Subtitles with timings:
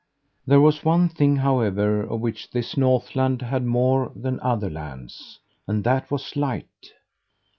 [0.47, 5.83] There was one thing, however, of which this Northland had more than other lands, and
[5.83, 6.91] that was light.